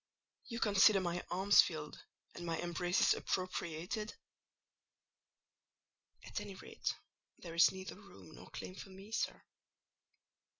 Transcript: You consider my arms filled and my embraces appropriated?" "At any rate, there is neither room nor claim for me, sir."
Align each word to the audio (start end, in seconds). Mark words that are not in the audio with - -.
You 0.47 0.59
consider 0.59 0.99
my 0.99 1.23
arms 1.29 1.61
filled 1.61 2.03
and 2.33 2.43
my 2.43 2.57
embraces 2.59 3.13
appropriated?" 3.13 4.15
"At 6.25 6.41
any 6.41 6.55
rate, 6.55 6.95
there 7.37 7.53
is 7.53 7.71
neither 7.71 7.93
room 7.93 8.31
nor 8.33 8.49
claim 8.49 8.73
for 8.73 8.89
me, 8.89 9.11
sir." 9.11 9.43